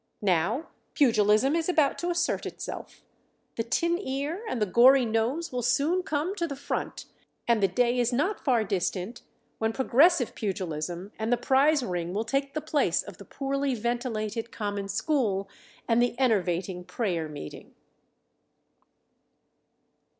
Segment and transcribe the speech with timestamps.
[0.23, 3.03] Now pugilism is about to assert itself.
[3.55, 7.05] The tin ear and the gory nose will soon come to the front,
[7.47, 9.21] and the day is not far distant
[9.59, 14.51] when progressive pugilism and the prize ring will take the place of the poorly ventilated
[14.51, 15.47] common school
[15.87, 17.75] and the enervating prayer meeting.